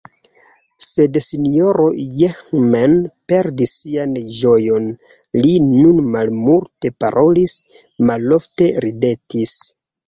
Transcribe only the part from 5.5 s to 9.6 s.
nun malmulte parolis, malofte ridetis.